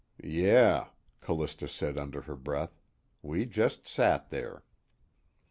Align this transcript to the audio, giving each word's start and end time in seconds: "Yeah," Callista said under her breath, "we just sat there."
"Yeah," 0.23 0.87
Callista 1.21 1.67
said 1.67 1.99
under 1.99 2.21
her 2.21 2.35
breath, 2.35 2.75
"we 3.21 3.45
just 3.45 3.85
sat 3.87 4.31
there." 4.31 4.63